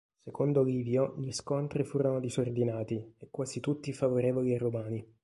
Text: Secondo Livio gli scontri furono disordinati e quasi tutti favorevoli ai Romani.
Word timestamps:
Secondo 0.23 0.63
Livio 0.63 1.13
gli 1.19 1.31
scontri 1.31 1.83
furono 1.83 2.19
disordinati 2.19 2.95
e 3.19 3.27
quasi 3.29 3.59
tutti 3.59 3.93
favorevoli 3.93 4.51
ai 4.51 4.57
Romani. 4.57 5.07